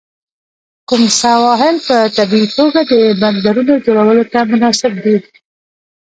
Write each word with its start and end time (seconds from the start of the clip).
کوم 0.89 1.03
سواحل 1.21 1.75
په 1.87 1.97
طبیعي 2.17 2.47
توګه 2.57 2.79
د 2.91 2.93
بندرونو 3.21 3.73
جوړولو 3.85 4.23
ته 4.31 4.39
مناسب 4.51 4.93
دي؟ 5.03 5.15